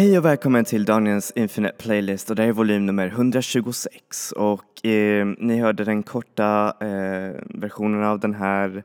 Hej 0.00 0.18
och 0.18 0.24
välkommen 0.24 0.64
till 0.64 0.84
Daniels 0.84 1.32
Infinite 1.36 1.74
Playlist 1.78 2.30
och 2.30 2.36
det 2.36 2.42
här 2.42 2.48
är 2.48 2.52
volym 2.52 2.86
nummer 2.86 3.06
126 3.06 4.32
och 4.32 4.86
eh, 4.86 5.26
ni 5.38 5.60
hörde 5.60 5.84
den 5.84 6.02
korta 6.02 6.74
eh, 6.80 7.42
versionen 7.44 8.04
av 8.04 8.20
den 8.20 8.34
här, 8.34 8.82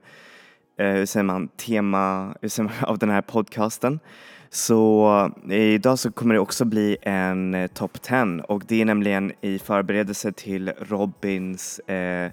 eh, 0.80 0.88
hur 0.88 1.06
säger 1.06 1.24
man, 1.24 1.48
tema, 1.48 2.36
hur 2.42 2.50
säger 2.50 2.70
man, 2.70 2.74
av 2.89 2.98
den 2.98 3.10
här 3.10 3.21
podcasten. 3.21 4.00
Så 4.50 5.10
eh, 5.50 5.57
idag 5.57 6.00
så 6.00 6.12
kommer 6.12 6.34
det 6.34 6.39
också 6.39 6.66
bli 6.66 6.98
en 7.02 7.54
eh, 7.54 7.68
top 7.68 8.02
10 8.02 8.42
och 8.47 8.64
det 8.68 8.82
är 8.82 8.86
nämligen 8.86 9.32
i 9.42 9.60
förberedelse 9.60 10.32
till 10.32 10.70
Robins 10.70 11.79
eh, 11.79 12.32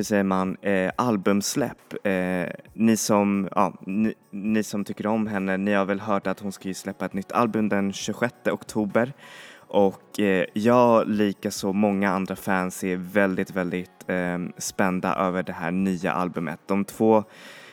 hur 0.00 0.04
säger 0.04 0.24
man, 0.24 0.56
eh, 0.62 0.90
albumsläpp. 0.96 2.06
Eh, 2.06 2.48
ni, 2.74 2.96
som, 2.96 3.48
ja, 3.54 3.72
ni, 3.86 4.14
ni, 4.30 4.62
som 4.62 4.84
tycker 4.84 5.06
om 5.06 5.26
henne, 5.26 5.56
ni 5.56 5.72
har 5.72 5.84
väl 5.84 6.00
hört 6.00 6.26
att 6.26 6.40
hon 6.40 6.52
ska 6.52 6.68
ju 6.68 6.74
släppa 6.74 7.04
ett 7.04 7.12
nytt 7.12 7.32
album 7.32 7.68
den 7.68 7.92
26 7.92 8.34
oktober 8.46 9.12
och 9.56 10.20
eh, 10.20 10.44
jag, 10.52 11.08
lika 11.08 11.50
så 11.50 11.72
många 11.72 12.10
andra 12.10 12.36
fans, 12.36 12.84
är 12.84 12.96
väldigt, 12.96 13.50
väldigt 13.50 13.90
eh, 14.06 14.38
spända 14.58 15.14
över 15.14 15.42
det 15.42 15.52
här 15.52 15.70
nya 15.70 16.12
albumet. 16.12 16.60
De 16.66 16.84
två 16.84 17.24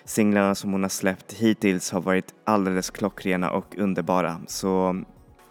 singlarna 0.05 0.55
som 0.55 0.71
hon 0.71 0.83
har 0.83 0.89
släppt 0.89 1.33
hittills 1.33 1.91
har 1.91 2.01
varit 2.01 2.33
alldeles 2.43 2.89
klockrena 2.89 3.51
och 3.51 3.77
underbara 3.77 4.41
så 4.47 5.03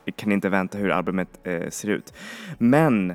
jag 0.05 0.17
kan 0.17 0.33
inte 0.33 0.49
vänta 0.49 0.79
hur 0.79 0.91
albumet 0.91 1.47
eh, 1.47 1.71
ser 1.71 1.89
ut. 1.89 2.15
Men 2.59 3.15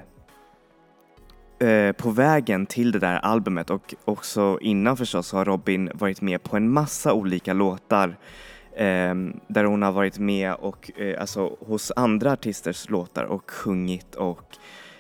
Eh, 1.62 1.92
på 1.92 2.10
vägen 2.10 2.66
till 2.66 2.92
det 2.92 3.00
där 3.00 3.20
albumet 3.20 3.70
och 3.70 3.96
också 4.06 4.58
innan 4.62 4.98
förstås 4.98 5.32
har 5.32 5.46
Robin 5.46 5.92
varit 5.94 6.22
med 6.22 6.44
på 6.44 6.58
en 6.58 6.70
massa 6.70 7.14
olika 7.14 7.54
låtar 7.54 8.18
eh, 8.76 9.16
där 9.48 9.64
hon 9.64 9.82
har 9.82 9.92
varit 9.92 10.20
med 10.20 10.54
och 10.54 10.92
eh, 11.00 11.22
alltså 11.22 11.58
hos 11.60 11.92
andra 11.96 12.32
artisters 12.32 12.90
låtar 12.90 13.24
och 13.24 13.52
sjungit 13.52 14.16
och 14.16 14.58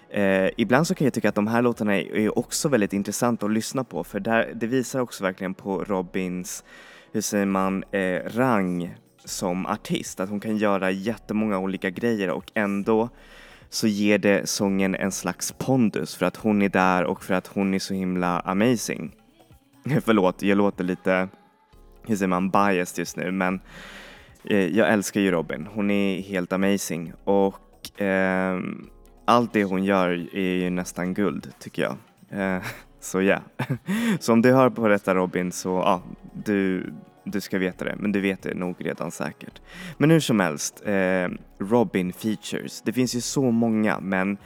eh, 0.09 0.49
ibland 0.57 0.87
så 0.87 0.95
kan 0.95 1.05
jag 1.05 1.13
tycka 1.13 1.29
att 1.29 1.35
de 1.35 1.47
här 1.47 1.61
låtarna 1.61 1.95
är, 1.95 2.15
är 2.15 2.37
också 2.39 2.69
väldigt 2.69 2.93
intressanta 2.93 3.45
att 3.45 3.51
lyssna 3.51 3.83
på 3.83 4.03
för 4.03 4.19
där, 4.19 4.51
det 4.55 4.67
visar 4.67 4.99
också 4.99 5.23
verkligen 5.23 5.53
på 5.53 5.83
Robins, 5.83 6.63
hur 7.11 7.21
säger 7.21 7.45
man, 7.45 7.83
eh, 7.91 8.21
rang 8.25 8.95
som 9.25 9.65
artist, 9.65 10.19
att 10.19 10.29
hon 10.29 10.39
kan 10.39 10.57
göra 10.57 10.91
jättemånga 10.91 11.59
olika 11.59 11.89
grejer 11.89 12.29
och 12.29 12.51
ändå 12.53 13.09
så 13.73 13.87
ger 13.87 14.17
det 14.17 14.49
sången 14.49 14.95
en 14.95 15.11
slags 15.11 15.51
pondus 15.51 16.15
för 16.15 16.25
att 16.25 16.35
hon 16.35 16.61
är 16.61 16.69
där 16.69 17.03
och 17.03 17.23
för 17.23 17.33
att 17.33 17.47
hon 17.47 17.73
är 17.73 17.79
så 17.79 17.93
himla 17.93 18.39
amazing. 18.39 19.15
Förlåt, 20.05 20.41
jag 20.41 20.57
låter 20.57 20.83
lite, 20.83 21.27
hur 22.07 22.15
säger 22.15 22.27
man, 22.27 22.49
biased 22.49 22.99
just 22.99 23.17
nu 23.17 23.31
men 23.31 23.61
eh, 24.43 24.67
jag 24.67 24.89
älskar 24.89 25.21
ju 25.21 25.31
Robin. 25.31 25.67
Hon 25.73 25.91
är 25.91 26.21
helt 26.21 26.53
amazing 26.53 27.13
och 27.23 28.01
eh, 28.01 28.59
allt 29.25 29.53
det 29.53 29.63
hon 29.63 29.83
gör 29.83 30.35
är 30.35 30.63
ju 30.63 30.69
nästan 30.69 31.13
guld 31.13 31.53
tycker 31.59 31.81
jag. 31.81 31.97
Eh, 32.41 32.63
så 32.99 33.21
ja, 33.21 33.23
yeah. 33.23 33.41
så 34.19 34.33
om 34.33 34.41
du 34.41 34.53
hör 34.53 34.69
på 34.69 34.87
detta 34.87 35.15
Robin 35.15 35.51
så 35.51 35.69
ja, 35.69 36.01
du, 36.45 36.93
du 37.23 37.41
ska 37.41 37.57
veta 37.57 37.85
det, 37.85 37.95
men 37.99 38.11
du 38.11 38.21
vet 38.21 38.41
det 38.41 38.53
nog 38.53 38.75
redan 38.79 39.11
säkert. 39.11 39.61
Men 39.97 40.11
hur 40.11 40.19
som 40.19 40.39
helst, 40.39 40.81
eh, 40.85 41.27
Robin 41.59 42.13
features. 42.13 42.81
Det 42.81 42.93
finns 42.93 43.15
ju 43.15 43.21
så 43.21 43.51
många, 43.51 43.99
men 43.99 44.37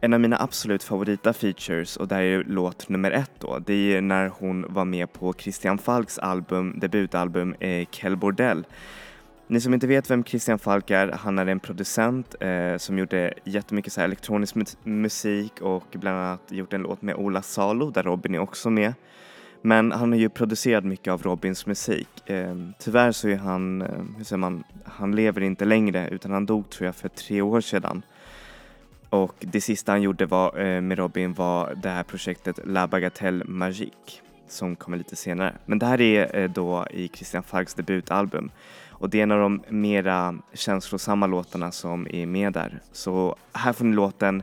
en 0.00 0.14
av 0.14 0.20
mina 0.20 0.36
absolut 0.40 0.82
favorita 0.82 1.32
features, 1.32 1.96
och 1.96 2.08
där 2.08 2.20
är 2.20 2.44
låt 2.44 2.88
nummer 2.88 3.10
ett 3.10 3.32
då, 3.38 3.58
det 3.58 3.96
är 3.96 4.00
när 4.00 4.28
hon 4.28 4.66
var 4.68 4.84
med 4.84 5.12
på 5.12 5.32
Christian 5.32 5.78
Falks 5.78 6.18
album, 6.18 6.78
debutalbum 6.78 7.54
eh, 7.60 7.86
Kell 7.90 8.16
Bordell. 8.16 8.64
Ni 9.50 9.60
som 9.60 9.74
inte 9.74 9.86
vet 9.86 10.10
vem 10.10 10.24
Christian 10.24 10.58
Falk 10.58 10.90
är, 10.90 11.08
han 11.08 11.38
är 11.38 11.46
en 11.46 11.60
producent 11.60 12.34
eh, 12.40 12.76
som 12.76 12.98
gjorde 12.98 13.34
jättemycket 13.44 13.92
så 13.92 14.00
elektronisk 14.00 14.54
musik 14.82 15.60
och 15.60 15.84
bland 15.92 16.18
annat 16.18 16.52
gjort 16.52 16.72
en 16.72 16.82
låt 16.82 17.02
med 17.02 17.14
Ola 17.14 17.42
Salo 17.42 17.90
där 17.90 18.02
Robin 18.02 18.34
är 18.34 18.38
också 18.38 18.70
med. 18.70 18.94
Men 19.62 19.92
han 19.92 20.12
har 20.12 20.18
ju 20.18 20.28
producerat 20.28 20.84
mycket 20.84 21.12
av 21.12 21.22
Robins 21.22 21.66
musik. 21.66 22.30
Eh, 22.30 22.56
tyvärr 22.78 23.12
så 23.12 23.28
är 23.28 23.36
han, 23.36 23.82
eh, 23.82 23.88
hur 24.16 24.24
säger 24.24 24.38
man, 24.38 24.64
han 24.84 25.16
lever 25.16 25.40
inte 25.40 25.64
längre 25.64 26.08
utan 26.08 26.30
han 26.30 26.46
dog 26.46 26.70
tror 26.70 26.86
jag 26.86 26.94
för 26.94 27.08
tre 27.08 27.42
år 27.42 27.60
sedan. 27.60 28.02
Och 29.10 29.34
det 29.40 29.60
sista 29.60 29.92
han 29.92 30.02
gjorde 30.02 30.26
var, 30.26 30.58
eh, 30.58 30.80
med 30.80 30.98
Robin 30.98 31.34
var 31.34 31.74
det 31.74 31.88
här 31.88 32.02
projektet 32.02 32.60
La 32.64 32.86
Bagatelle 32.86 33.44
Magique 33.44 34.22
som 34.48 34.76
kommer 34.76 34.96
lite 34.98 35.16
senare. 35.16 35.54
Men 35.66 35.78
det 35.78 35.86
här 35.86 36.00
är 36.00 36.38
eh, 36.38 36.50
då 36.50 36.86
i 36.90 37.08
Christian 37.08 37.42
Falks 37.42 37.74
debutalbum 37.74 38.50
och 38.90 39.10
det 39.10 39.18
är 39.18 39.22
en 39.22 39.30
av 39.30 39.40
de 39.40 39.62
mera 39.68 40.38
känslosamma 40.52 41.26
låtarna 41.26 41.72
som 41.72 42.06
är 42.10 42.26
med 42.26 42.52
där. 42.52 42.80
Så 42.92 43.36
här 43.52 43.72
får 43.72 43.84
ni 43.84 43.94
låten 43.94 44.42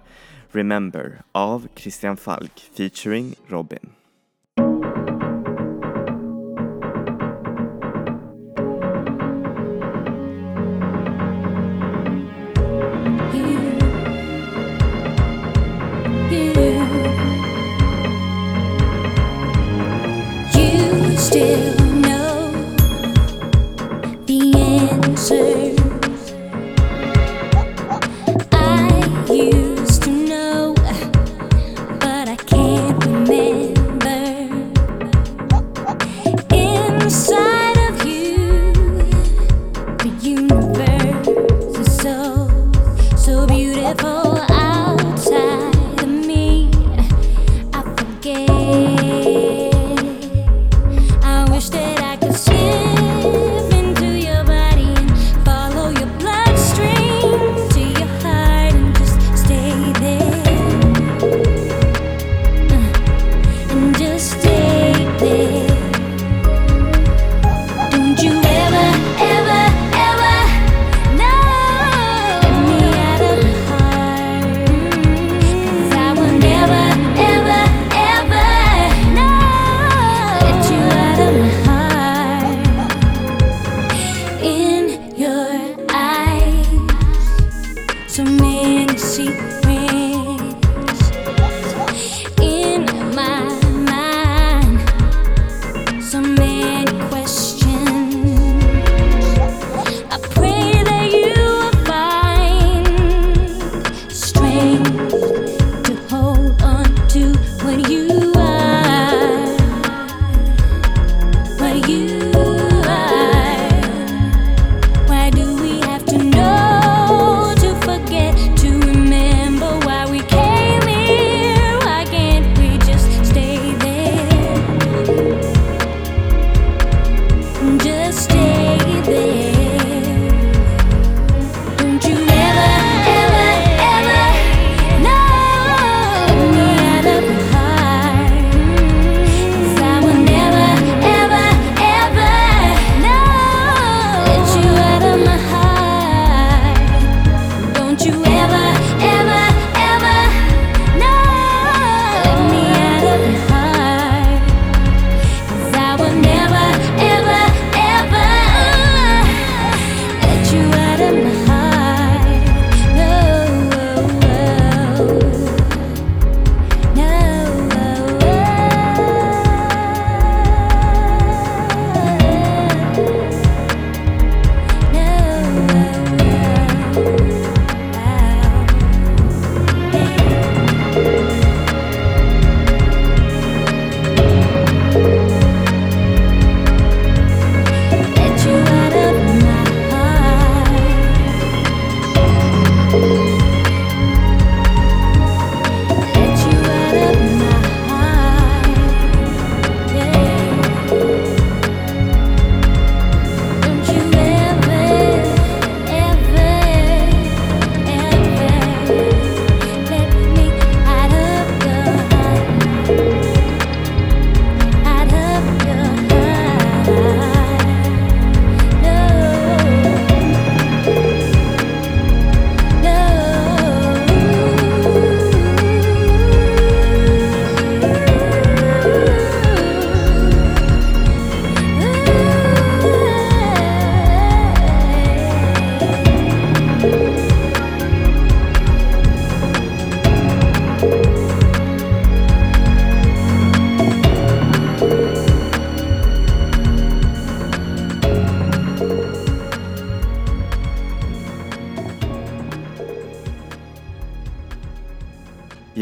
Remember 0.52 1.22
av 1.32 1.68
Christian 1.76 2.18
Falk 2.18 2.72
featuring 2.78 3.36
Robin. 3.48 3.90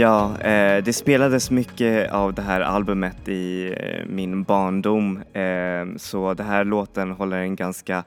Ja, 0.03 0.39
eh, 0.39 0.83
det 0.83 0.93
spelades 0.93 1.51
mycket 1.51 2.11
av 2.11 2.33
det 2.33 2.41
här 2.41 2.61
albumet 2.61 3.27
i 3.27 3.75
eh, 3.77 4.05
min 4.05 4.43
barndom 4.43 5.17
eh, 5.33 5.97
så 5.97 6.33
den 6.33 6.45
här 6.45 6.63
låten 6.65 7.11
håller 7.11 7.37
en 7.37 7.55
ganska 7.55 8.03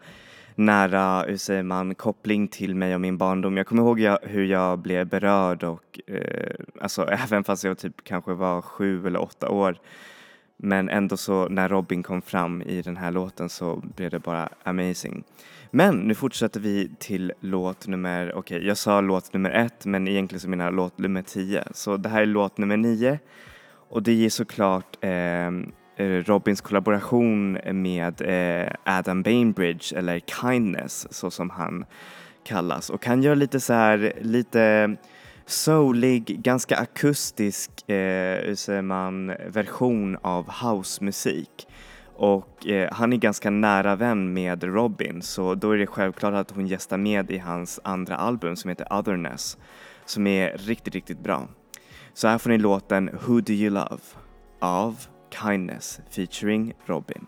nära, 0.54 1.22
hur 1.22 1.36
säger 1.36 1.62
man, 1.62 1.94
koppling 1.94 2.48
till 2.48 2.74
mig 2.74 2.94
och 2.94 3.00
min 3.00 3.18
barndom. 3.18 3.56
Jag 3.56 3.66
kommer 3.66 3.82
ihåg 3.82 4.00
jag, 4.00 4.18
hur 4.22 4.44
jag 4.44 4.78
blev 4.78 5.06
berörd 5.06 5.64
och 5.64 6.00
eh, 6.06 6.54
alltså 6.80 7.08
även 7.10 7.44
fast 7.44 7.64
jag 7.64 7.78
typ 7.78 8.04
kanske 8.04 8.32
var 8.32 8.62
sju 8.62 9.06
eller 9.06 9.22
åtta 9.22 9.48
år 9.48 9.78
men 10.56 10.88
ändå 10.88 11.16
så 11.16 11.48
när 11.48 11.68
Robin 11.68 12.02
kom 12.02 12.22
fram 12.22 12.62
i 12.62 12.82
den 12.82 12.96
här 12.96 13.10
låten 13.10 13.48
så 13.48 13.82
blev 13.96 14.10
det 14.10 14.18
bara 14.18 14.48
amazing. 14.62 15.24
Men 15.70 15.96
nu 15.96 16.14
fortsätter 16.14 16.60
vi 16.60 16.90
till 16.98 17.32
låt 17.40 17.86
nummer, 17.86 18.32
okej 18.34 18.56
okay, 18.56 18.68
jag 18.68 18.76
sa 18.76 19.00
låt 19.00 19.32
nummer 19.32 19.50
ett 19.50 19.86
men 19.86 20.08
egentligen 20.08 20.40
så 20.40 20.48
menar 20.48 20.64
jag 20.64 20.74
låt 20.74 20.98
nummer 20.98 21.22
tio. 21.22 21.64
Så 21.74 21.96
det 21.96 22.08
här 22.08 22.22
är 22.22 22.26
låt 22.26 22.58
nummer 22.58 22.76
nio 22.76 23.18
och 23.88 24.02
det 24.02 24.24
är 24.24 24.30
såklart 24.30 24.96
eh, 25.00 25.46
eh, 25.96 26.24
Robins 26.24 26.60
kollaboration 26.60 27.58
med 27.72 28.20
eh, 28.20 28.72
Adam 28.84 29.22
Bainbridge 29.22 29.96
eller 29.98 30.20
Kindness 30.20 31.06
så 31.10 31.30
som 31.30 31.50
han 31.50 31.84
kallas 32.44 32.90
och 32.90 33.06
han 33.06 33.22
gör 33.22 33.36
lite 33.36 33.60
så 33.60 33.72
här, 33.72 34.12
lite 34.20 34.96
soulig, 35.46 36.42
ganska 36.42 36.76
akustisk, 36.76 37.90
eh, 37.90 38.46
hur 38.46 38.54
säger 38.54 38.82
man, 38.82 39.26
version 39.48 40.16
av 40.22 40.50
housemusik. 40.50 41.66
Och 42.16 42.66
eh, 42.66 42.92
han 42.92 43.12
är 43.12 43.16
ganska 43.16 43.50
nära 43.50 43.96
vän 43.96 44.32
med 44.32 44.64
Robin 44.64 45.22
så 45.22 45.54
då 45.54 45.70
är 45.70 45.78
det 45.78 45.86
självklart 45.86 46.34
att 46.34 46.50
hon 46.50 46.66
gästar 46.66 46.98
med 46.98 47.30
i 47.30 47.38
hans 47.38 47.80
andra 47.84 48.16
album 48.16 48.56
som 48.56 48.68
heter 48.68 48.98
Otherness 48.98 49.58
som 50.04 50.26
är 50.26 50.58
riktigt, 50.58 50.94
riktigt 50.94 51.18
bra. 51.18 51.48
Så 52.14 52.28
här 52.28 52.38
får 52.38 52.50
ni 52.50 52.58
låten 52.58 53.10
Who 53.26 53.40
Do 53.40 53.52
You 53.52 53.70
Love 53.70 54.02
av 54.60 54.96
Kindness 55.42 56.00
featuring 56.10 56.74
Robin. 56.86 57.26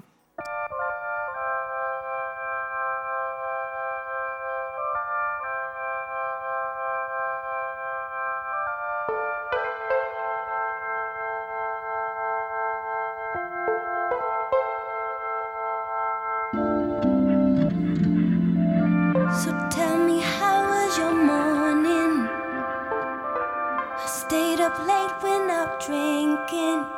broken 26.51 26.98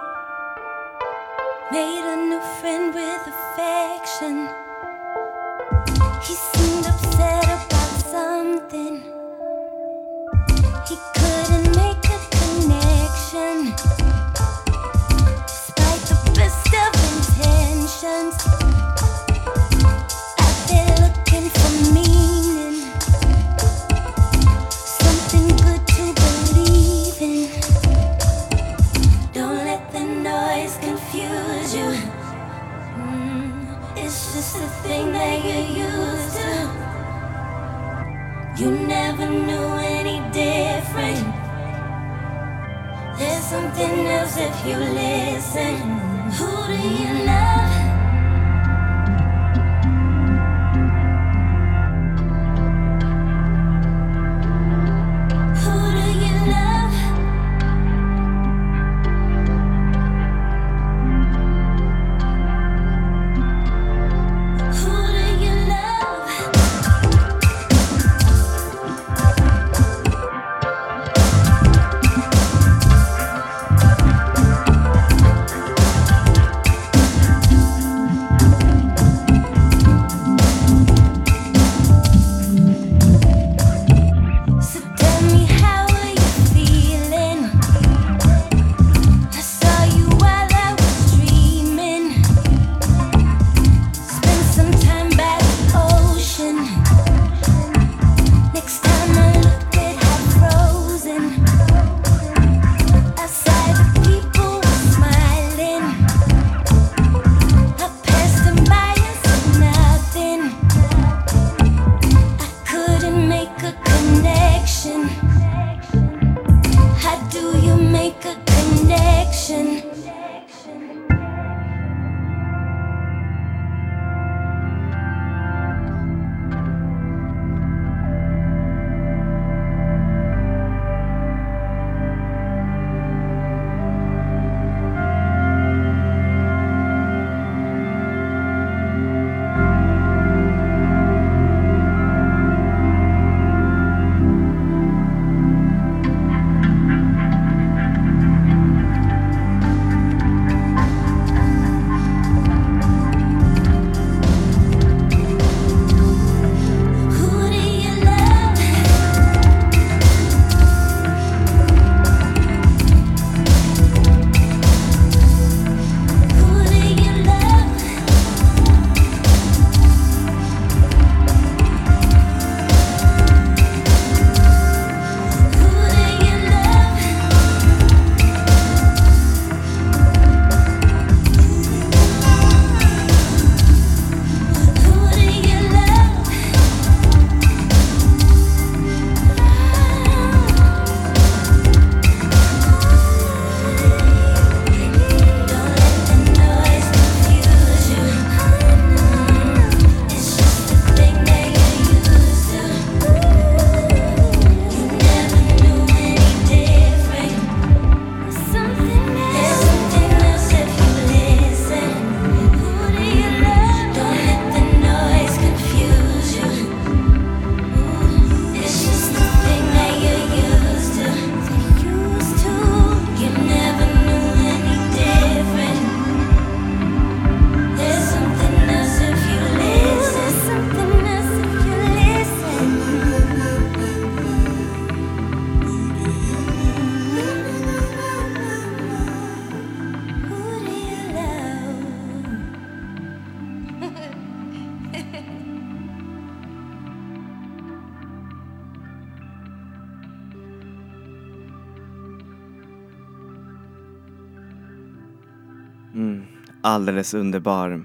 alldeles 256.81 257.15
underbar. 257.15 257.85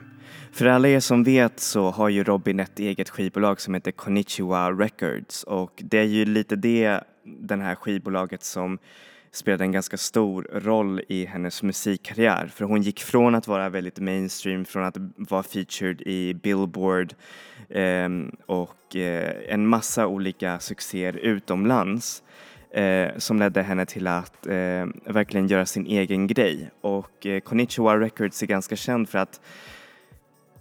För 0.52 0.66
alla 0.66 0.88
er 0.88 1.00
som 1.00 1.24
vet 1.24 1.60
så 1.60 1.90
har 1.92 2.10
ju 2.10 2.24
Robin 2.24 2.60
ett 2.60 2.80
eget 2.80 3.10
skivbolag 3.10 3.62
som 3.62 3.74
heter 3.74 3.92
Konichiwa 3.92 4.72
Records 4.72 5.44
och 5.44 5.82
det 5.84 5.98
är 5.98 6.04
ju 6.04 6.25
lite 6.25 6.56
det, 6.56 7.04
det 7.24 7.56
här 7.56 7.75
skivbolaget 7.75 8.44
som 8.44 8.78
spelade 9.32 9.64
en 9.64 9.72
ganska 9.72 9.98
stor 9.98 10.48
roll 10.54 11.02
i 11.08 11.25
hennes 11.25 11.64
musikkarriär. 11.64 12.48
För 12.48 12.66
hon 12.66 12.82
gick 12.82 13.00
från 13.00 13.36
att 13.36 13.48
vara 13.48 13.70
väldigt 13.70 14.00
mainstream, 14.00 14.66
från 14.66 14.84
att 14.84 14.98
vara 15.16 15.44
featured 15.44 16.02
i 16.02 16.34
Billboard 16.34 17.14
eh, 17.70 18.10
och 18.46 18.96
eh, 18.96 19.54
en 19.54 19.68
massa 19.68 20.08
olika 20.08 20.60
succéer 20.60 21.14
utomlands 21.14 22.24
eh, 22.75 23.17
som 23.17 23.39
ledde 23.39 23.62
henne 23.62 23.86
till 23.86 24.08
att 24.08 24.48
eh, 24.48 24.86
verkligen 25.05 25.48
göra 25.48 25.65
sin 25.65 25.86
egen 25.86 26.27
grej. 26.27 26.72
Och 26.82 27.25
eh, 27.25 27.39
Konnichiwa 27.39 27.98
Records 28.00 28.44
är 28.44 28.48
ganska 28.48 28.75
känd 28.75 29.10
för 29.10 29.20
att 29.20 29.41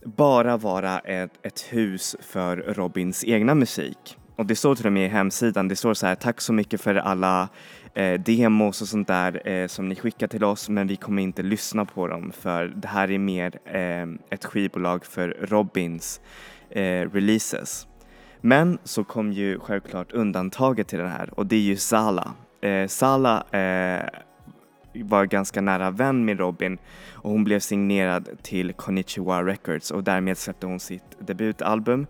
bara 0.04 0.56
vara 0.56 0.99
ett, 0.99 1.30
ett 1.42 1.61
hus 1.61 2.16
för 2.21 2.56
Robins 2.56 3.25
egna 3.25 3.54
musik. 3.54 4.16
Och 4.37 4.47
det 4.47 4.56
står 4.56 4.75
till 4.75 4.87
och 4.87 4.92
med 4.92 5.06
i 5.06 5.09
hemsidan, 5.09 5.68
det 5.68 5.76
står 5.76 5.94
så 5.94 6.06
här, 6.06 6.14
tack 6.14 6.40
så 6.40 6.52
mycket 6.52 6.80
för 6.80 6.94
alla 6.94 7.49
eh, 7.94 8.21
demos 8.21 8.83
och 8.83 8.88
sånt 8.88 9.09
där 9.09 9.49
eh, 9.49 9.66
som 9.66 9.88
ni 9.88 9.97
skickar 9.97 10.26
till 10.26 10.44
oss 10.44 10.68
men 10.68 10.87
vi 10.87 10.97
kommer 10.97 11.23
inte 11.23 11.42
lyssna 11.42 11.85
på 11.85 12.09
dem 12.09 12.33
för 12.33 12.66
det 12.66 12.88
här 12.88 13.11
är 13.11 13.18
mer 13.18 13.59
eh, 13.64 14.35
ett 14.35 14.44
skivbolag 14.44 15.04
för 15.04 15.37
Robins 15.40 16.21
eh, 16.71 17.11
releases. 17.11 17.87
Men 18.46 18.78
så 18.84 19.04
kom 19.04 19.32
ju 19.32 19.58
självklart 19.58 20.12
undantaget 20.12 20.88
till 20.88 20.98
det 20.98 21.08
här 21.08 21.38
och 21.38 21.46
det 21.46 21.56
är 21.56 21.60
ju 21.60 21.76
Sala. 21.76 22.34
Eh, 22.60 22.86
Sala 22.86 23.44
eh, 23.50 24.08
var 25.04 25.24
ganska 25.24 25.60
nära 25.60 25.90
vän 25.90 26.24
med 26.24 26.38
Robin 26.38 26.78
och 27.12 27.30
hon 27.30 27.44
blev 27.44 27.60
signerad 27.60 28.28
till 28.42 28.72
Konichiwa 28.72 29.42
Records 29.42 29.90
och 29.90 30.04
därmed 30.04 30.38
släppte 30.38 30.66
hon 30.66 30.80
sitt 30.80 31.18
debutalbum 31.18 32.06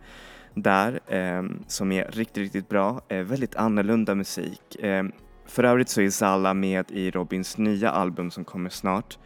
där 0.54 1.00
eh, 1.06 1.42
som 1.66 1.92
är 1.92 2.04
riktigt, 2.04 2.42
riktigt 2.42 2.68
bra. 2.68 3.00
Eh, 3.08 3.18
väldigt 3.18 3.56
annorlunda 3.56 4.14
musik. 4.14 4.76
Eh, 4.76 5.04
för 5.46 5.64
övrigt 5.64 5.88
så 5.88 6.00
är 6.00 6.10
Sala 6.10 6.54
med 6.54 6.90
i 6.90 7.10
Robins 7.10 7.58
nya 7.58 7.90
album 7.90 8.30
som 8.30 8.44
kommer 8.44 8.70
snart. 8.70 9.18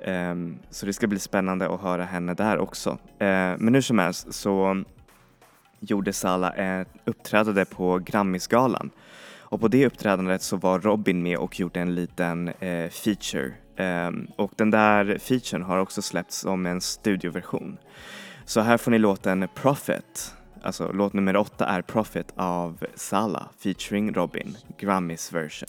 Eh, 0.00 0.34
så 0.70 0.86
det 0.86 0.92
ska 0.92 1.06
bli 1.06 1.18
spännande 1.18 1.74
att 1.74 1.80
höra 1.80 2.04
henne 2.04 2.34
där 2.34 2.58
också. 2.58 2.90
Eh, 3.18 3.54
men 3.58 3.74
hur 3.74 3.80
som 3.80 3.98
helst 3.98 4.34
så 4.34 4.84
gjorde 5.80 6.12
Sala 6.12 6.52
ett 6.52 6.88
uppträdande 7.04 7.64
på 7.64 7.98
Grammisgalan 7.98 8.90
och 9.38 9.60
på 9.60 9.68
det 9.68 9.86
uppträdandet 9.86 10.42
så 10.42 10.56
var 10.56 10.80
Robin 10.80 11.22
med 11.22 11.38
och 11.38 11.60
gjorde 11.60 11.80
en 11.80 11.94
liten 11.94 12.48
eh, 12.48 12.90
feature 12.90 13.52
um, 14.08 14.26
och 14.36 14.52
den 14.56 14.70
där 14.70 15.18
featuren 15.18 15.62
har 15.62 15.78
också 15.78 16.02
släppts 16.02 16.38
som 16.38 16.66
en 16.66 16.80
studioversion. 16.80 17.78
Så 18.44 18.60
här 18.60 18.76
får 18.76 18.90
ni 18.90 18.98
låten 18.98 19.48
Profit 19.54 20.36
Alltså 20.66 20.92
låt 20.92 21.12
nummer 21.12 21.36
åtta 21.36 21.66
är 21.66 21.82
Profit 21.82 22.32
av 22.36 22.84
Sala 22.94 23.48
featuring 23.58 24.14
Robin, 24.14 24.56
Grammys 24.78 25.32
version. 25.32 25.68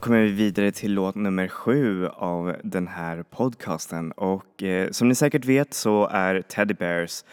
Kommer 0.00 0.22
vi 0.22 0.32
vidare 0.32 0.70
till 0.70 0.94
låt 0.94 1.14
nummer 1.14 1.48
sju 1.48 2.06
av 2.06 2.56
den 2.62 2.88
här 2.88 3.22
podcasten 3.22 4.12
och 4.12 4.62
eh, 4.62 4.90
som 4.90 5.08
ni 5.08 5.14
säkert 5.14 5.44
vet 5.44 5.74
så 5.74 6.06
är 6.06 6.42
Teddy 6.42 6.74
Bears 6.74 7.24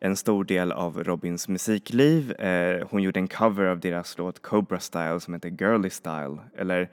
en 0.00 0.16
stor 0.16 0.44
del 0.44 0.72
av 0.72 1.04
Robins 1.04 1.48
musikliv. 1.48 2.32
Eh, 2.32 2.86
hon 2.90 3.02
gjorde 3.02 3.20
en 3.20 3.28
cover 3.28 3.66
av 3.66 3.80
deras 3.80 4.18
låt 4.18 4.42
Cobra 4.42 4.80
Style 4.80 5.20
som 5.20 5.34
heter 5.34 5.50
Girly 5.50 5.90
Style 5.90 6.38
eller 6.58 6.88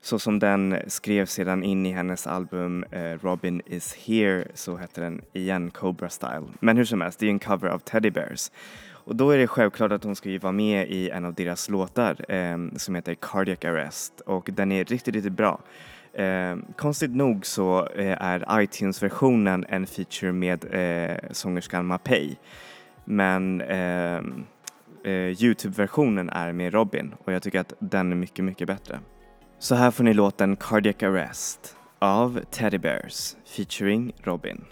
så 0.00 0.18
som 0.18 0.38
den 0.38 0.76
skrevs 0.86 1.32
sedan 1.32 1.62
in 1.62 1.86
i 1.86 1.92
hennes 1.92 2.26
album 2.26 2.84
eh, 2.84 3.18
Robin 3.22 3.62
is 3.66 3.94
here 3.94 4.44
så 4.54 4.76
hette 4.76 5.00
den 5.00 5.22
igen 5.32 5.70
Cobra 5.70 6.08
Style. 6.08 6.46
Men 6.60 6.76
hur 6.76 6.84
som 6.84 7.00
helst, 7.00 7.18
det 7.18 7.26
är 7.26 7.30
en 7.30 7.38
cover 7.38 7.68
av 7.68 7.78
Teddy 7.78 8.10
Bears. 8.10 8.50
Och 9.04 9.16
då 9.16 9.30
är 9.30 9.38
det 9.38 9.46
självklart 9.46 9.92
att 9.92 10.04
hon 10.04 10.16
ska 10.16 10.28
ju 10.28 10.38
vara 10.38 10.52
med 10.52 10.88
i 10.90 11.10
en 11.10 11.24
av 11.24 11.34
deras 11.34 11.68
låtar 11.68 12.32
eh, 12.32 12.56
som 12.76 12.94
heter 12.94 13.14
Cardiac 13.14 13.64
Arrest 13.64 14.20
och 14.20 14.48
den 14.52 14.72
är 14.72 14.84
riktigt, 14.84 15.14
riktigt 15.14 15.32
bra. 15.32 15.60
Eh, 16.12 16.56
konstigt 16.76 17.10
nog 17.16 17.46
så 17.46 17.86
eh, 17.86 18.22
är 18.22 18.60
iTunes-versionen 18.60 19.64
en 19.68 19.86
feature 19.86 20.32
med 20.32 20.64
eh, 20.74 21.16
sångerskan 21.30 21.86
Mapei 21.86 22.38
men 23.04 23.60
ehm, 23.60 24.44
eh, 25.04 25.42
Youtube-versionen 25.42 26.28
är 26.28 26.52
med 26.52 26.72
Robin 26.72 27.14
och 27.24 27.32
jag 27.32 27.42
tycker 27.42 27.60
att 27.60 27.74
den 27.78 28.12
är 28.12 28.16
mycket, 28.16 28.44
mycket 28.44 28.66
bättre. 28.66 29.00
Så 29.58 29.74
här 29.74 29.90
får 29.90 30.04
ni 30.04 30.14
låten 30.14 30.56
Cardiac 30.56 31.02
Arrest 31.02 31.76
av 31.98 32.40
Teddy 32.50 32.78
Bears 32.78 33.36
featuring 33.46 34.12
Robin. 34.22 34.64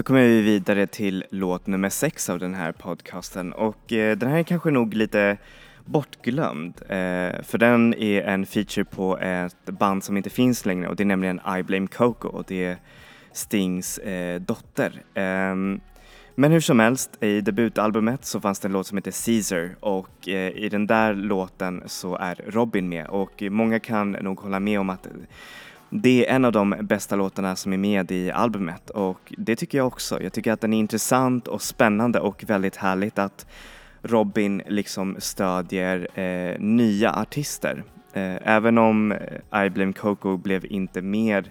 Så 0.00 0.04
kommer 0.04 0.20
vi 0.20 0.40
vidare 0.40 0.86
till 0.86 1.24
låt 1.30 1.66
nummer 1.66 1.88
sex 1.88 2.30
av 2.30 2.38
den 2.38 2.54
här 2.54 2.72
podcasten 2.72 3.52
och 3.52 3.92
eh, 3.92 4.16
den 4.16 4.30
här 4.30 4.38
är 4.38 4.42
kanske 4.42 4.70
nog 4.70 4.94
lite 4.94 5.36
bortglömd 5.84 6.74
eh, 6.82 7.42
för 7.42 7.58
den 7.58 7.94
är 7.94 8.22
en 8.22 8.46
feature 8.46 8.84
på 8.84 9.18
ett 9.18 9.64
band 9.64 10.04
som 10.04 10.16
inte 10.16 10.30
finns 10.30 10.66
längre 10.66 10.88
och 10.88 10.96
det 10.96 11.02
är 11.02 11.06
nämligen 11.06 11.40
I 11.58 11.62
Blame 11.62 11.86
Coco 11.86 12.28
och 12.28 12.44
det 12.48 12.64
är 12.64 12.76
Stings 13.32 13.98
eh, 13.98 14.40
dotter. 14.40 15.02
Ehm, 15.14 15.80
men 16.34 16.52
hur 16.52 16.60
som 16.60 16.80
helst, 16.80 17.22
i 17.22 17.40
debutalbumet 17.40 18.24
så 18.24 18.40
fanns 18.40 18.60
det 18.60 18.68
en 18.68 18.72
låt 18.72 18.86
som 18.86 18.98
heter 18.98 19.26
Caesar 19.26 19.76
och 19.80 20.28
eh, 20.28 20.50
i 20.50 20.68
den 20.68 20.86
där 20.86 21.14
låten 21.14 21.82
så 21.86 22.16
är 22.16 22.40
Robin 22.46 22.88
med 22.88 23.06
och 23.06 23.42
många 23.42 23.80
kan 23.80 24.10
nog 24.10 24.40
hålla 24.40 24.60
med 24.60 24.80
om 24.80 24.90
att 24.90 25.08
det 25.90 26.26
är 26.26 26.34
en 26.34 26.44
av 26.44 26.52
de 26.52 26.74
bästa 26.80 27.16
låtarna 27.16 27.56
som 27.56 27.72
är 27.72 27.78
med 27.78 28.12
i 28.12 28.30
albumet 28.30 28.90
och 28.90 29.34
det 29.38 29.56
tycker 29.56 29.78
jag 29.78 29.86
också. 29.86 30.22
Jag 30.22 30.32
tycker 30.32 30.52
att 30.52 30.60
den 30.60 30.72
är 30.72 30.78
intressant 30.78 31.48
och 31.48 31.62
spännande 31.62 32.20
och 32.20 32.44
väldigt 32.46 32.76
härligt 32.76 33.18
att 33.18 33.46
Robin 34.02 34.62
liksom 34.66 35.16
stödjer 35.18 36.20
eh, 36.20 36.60
nya 36.60 37.12
artister. 37.12 37.84
Eh, 38.12 38.48
även 38.48 38.78
om 38.78 39.12
eh, 39.12 39.64
I 39.64 39.70
Blame 39.70 39.92
Coco 39.92 40.36
blev 40.36 40.64
inte 40.64 41.02
mer 41.02 41.50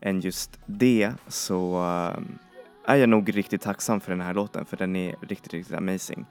än 0.00 0.20
just 0.20 0.58
det 0.66 1.12
så 1.26 1.76
eh, 1.76 2.92
är 2.92 2.96
jag 2.96 3.08
nog 3.08 3.36
riktigt 3.36 3.62
tacksam 3.62 4.00
för 4.00 4.10
den 4.12 4.20
här 4.20 4.34
låten 4.34 4.64
för 4.64 4.76
den 4.76 4.96
är 4.96 5.14
riktigt, 5.20 5.52
riktigt 5.52 5.76
amazing. 5.76 6.26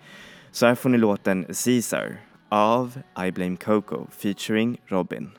Så 0.51 0.65
här 0.65 0.75
får 0.75 0.89
ni 0.89 0.97
låten 0.97 1.45
Caesar 1.65 2.17
av 2.49 2.99
I 3.27 3.31
Blame 3.31 3.55
Coco 3.55 4.07
featuring 4.11 4.77
Robin. 4.85 5.29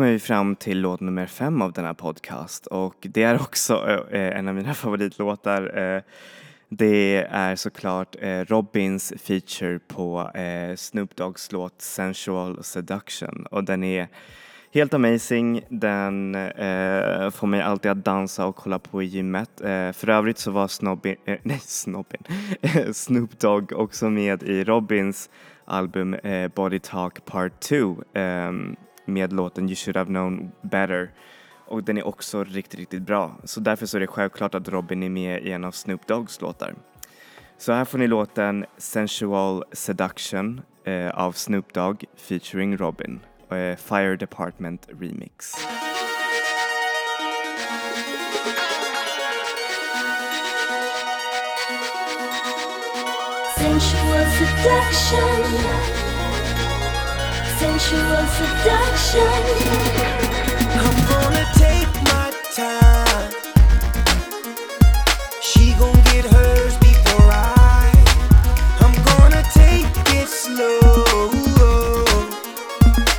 Kommer 0.00 0.12
vi 0.12 0.18
fram 0.18 0.56
till 0.56 0.80
låt 0.80 1.00
nummer 1.00 1.26
fem 1.26 1.62
av 1.62 1.72
denna 1.72 1.94
podcast 1.94 2.66
och 2.66 2.94
det 3.00 3.22
är 3.22 3.40
också 3.40 3.74
eh, 3.88 4.20
eh 4.20 4.38
en 4.38 4.48
av 4.48 4.54
mina 4.54 4.74
favoritlåtar. 4.84 5.78
Eh, 5.78 6.02
det 6.68 7.16
är 7.30 7.56
såklart 7.56 8.16
eh, 8.20 8.40
Robins 8.40 9.12
feature 9.22 9.78
på 9.78 10.30
eh, 10.34 10.76
Snoop 10.76 11.14
Dogg's 11.14 11.48
låt 11.52 11.82
Sensual 11.82 12.64
Seduction 12.64 13.46
och 13.50 13.64
den 13.64 13.84
är 13.84 14.08
helt 14.74 14.94
amazing. 14.94 15.62
Den 15.68 16.34
eh, 16.34 17.30
får 17.30 17.46
mig 17.46 17.62
alltid 17.62 17.90
att 17.90 18.04
dansa 18.04 18.46
och 18.46 18.56
kolla 18.56 18.78
på 18.78 19.02
i 19.02 19.06
gymmet. 19.06 19.60
Eh, 19.60 19.92
för 19.92 20.08
övrigt 20.08 20.38
så 20.38 20.50
var 20.50 20.68
Snobbin, 20.68 21.16
eh, 21.24 21.38
nej 21.42 21.60
Snobbin, 21.60 22.22
Snoop 22.92 23.38
Dogg 23.38 23.72
också 23.72 24.10
med 24.10 24.42
i 24.42 24.64
Robins 24.64 25.30
album 25.64 26.14
eh, 26.14 26.48
Body 26.48 26.78
Talk 26.78 27.24
Part 27.24 27.60
2 27.60 27.96
med 29.04 29.32
låten 29.32 29.68
You 29.68 29.76
should 29.76 29.96
have 29.96 30.06
known 30.06 30.50
better 30.62 31.10
och 31.66 31.84
den 31.84 31.98
är 31.98 32.06
också 32.06 32.44
riktigt, 32.44 32.80
riktigt 32.80 33.02
bra. 33.02 33.36
Så 33.44 33.60
därför 33.60 33.86
så 33.86 33.96
är 33.96 34.00
det 34.00 34.06
självklart 34.06 34.54
att 34.54 34.68
Robin 34.68 35.02
är 35.02 35.08
med 35.08 35.42
i 35.42 35.52
en 35.52 35.64
av 35.64 35.70
Snoop 35.70 36.06
Doggs 36.06 36.40
låtar. 36.40 36.74
Så 37.58 37.72
här 37.72 37.84
får 37.84 37.98
ni 37.98 38.06
låten 38.06 38.64
Sensual 38.76 39.64
Seduction 39.72 40.60
eh, 40.84 41.10
av 41.10 41.32
Snoop 41.32 41.74
Dogg 41.74 42.04
featuring 42.16 42.76
Robin, 42.76 43.20
eh, 43.50 43.76
Fire 43.76 44.16
Department 44.16 44.88
Remix. 45.00 45.54
Sensual 53.56 54.26
seduction. 54.26 56.09
Sensual 57.60 58.24
seduction. 58.38 59.20
I'm 60.80 60.98
gonna 61.10 61.46
take 61.64 61.92
my 62.04 62.32
time. 62.56 63.32
She 65.42 65.74
gon' 65.78 66.00
get 66.10 66.24
hers 66.24 66.74
before 66.78 67.28
I. 67.30 67.92
I'm 68.84 68.96
gonna 69.10 69.42
take 69.52 69.92
it 70.18 70.28
slow. 70.28 70.78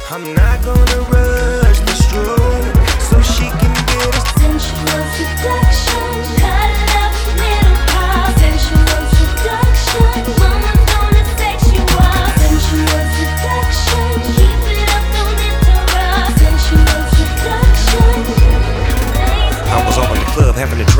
I'm 0.10 0.34
not 0.34 0.50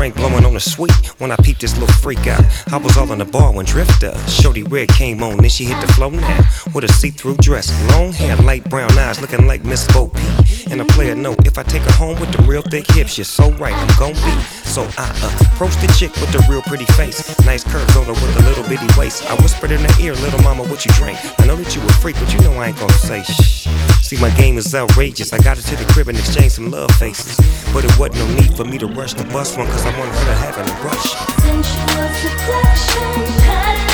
drink, 0.02 0.16
blowing 0.16 0.44
on 0.44 0.54
the 0.54 0.60
sweet. 0.60 0.92
When 1.20 1.30
I 1.30 1.36
peeped 1.36 1.60
this 1.60 1.78
little 1.78 1.94
freak 1.94 2.26
out, 2.26 2.44
I 2.72 2.76
was 2.76 2.96
all 2.96 3.12
in 3.12 3.20
the 3.20 3.24
bar 3.24 3.52
when 3.52 3.64
Drifter, 3.64 4.12
Shorty 4.26 4.64
Red 4.64 4.88
came 4.88 5.22
on. 5.22 5.36
Then 5.36 5.48
she 5.48 5.64
hit 5.64 5.80
the 5.80 5.92
flow 5.92 6.10
now 6.10 6.40
with 6.74 6.82
a 6.82 6.88
see-through 6.88 7.36
dress, 7.36 7.70
long 7.92 8.12
hair, 8.12 8.34
light 8.36 8.68
brown 8.68 8.90
eyes, 8.98 9.20
looking 9.20 9.46
like 9.46 9.64
Miss 9.64 9.86
Bo 9.92 10.08
Peep. 10.08 10.72
And 10.72 10.80
a 10.80 10.84
player 10.86 11.14
note, 11.14 11.46
if 11.46 11.56
I 11.56 11.62
take 11.62 11.82
her 11.82 11.92
home 11.92 12.18
with 12.18 12.32
the 12.32 12.42
real 12.42 12.62
thick 12.62 12.90
hips, 12.90 13.16
you're 13.16 13.24
so 13.24 13.52
right, 13.52 13.74
I'm 13.74 13.98
gon' 13.98 14.14
be. 14.14 14.34
So 14.66 14.82
I 14.98 15.06
approached 15.54 15.80
the 15.80 15.92
chick 15.98 16.12
with 16.16 16.32
the 16.32 16.44
real 16.50 16.62
pretty 16.62 16.86
face, 16.98 17.20
nice 17.46 17.62
curves 17.62 17.94
on 17.96 18.06
her 18.06 18.12
with 18.12 18.36
a 18.38 18.42
little 18.48 18.64
bitty 18.64 18.88
waist. 18.98 19.24
I 19.30 19.34
whispered 19.36 19.70
in 19.70 19.80
her 19.80 20.00
ear, 20.00 20.14
little 20.14 20.42
mama, 20.42 20.64
what 20.64 20.84
you 20.84 20.90
drink? 20.92 21.18
I 21.38 21.46
know 21.46 21.56
that 21.56 21.76
you 21.76 21.82
a 21.82 21.92
freak, 22.02 22.16
but 22.18 22.32
you 22.32 22.40
know 22.40 22.54
I 22.54 22.68
ain't 22.68 22.78
gonna 22.78 22.92
say 22.94 23.22
shh. 23.22 23.68
See, 24.02 24.20
my 24.20 24.30
game 24.30 24.58
is 24.58 24.74
outrageous. 24.74 25.32
I 25.32 25.38
got 25.38 25.56
her 25.58 25.62
to 25.62 25.76
the 25.76 25.90
crib 25.92 26.08
and 26.08 26.18
exchanged 26.18 26.56
some 26.56 26.70
love 26.70 26.90
faces. 26.96 27.36
But 27.72 27.84
it 27.84 27.98
wasn't 27.98 28.18
no 28.18 28.34
need 28.34 28.56
for 28.56 28.64
me 28.64 28.78
to 28.78 28.86
rush 28.86 29.14
the 29.14 29.24
bus 29.24 29.56
one, 29.56 29.66
cause 29.68 29.86
I 29.86 29.91
wanted 29.98 30.14
her 30.14 30.24
to 30.24 30.34
have 30.34 30.58
in 30.58 30.68
a 30.68 30.74
rush. 30.84 31.12
Sensual 31.42 32.08
seduction. 32.20 33.91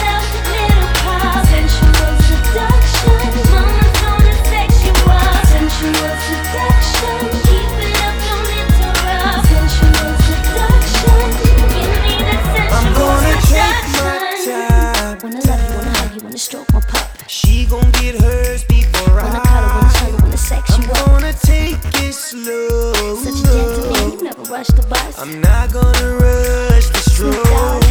Rush 24.59 24.67
the 24.69 24.83
bus. 24.89 25.19
I'm 25.19 25.41
not 25.41 25.73
gonna 25.73 26.17
rush 26.17 26.89
the 26.89 26.99
Snoop 27.11 27.88